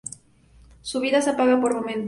Su 0.81 0.99
vida 0.99 1.21
se 1.21 1.29
apaga 1.29 1.61
por 1.61 1.75
momentos. 1.75 1.99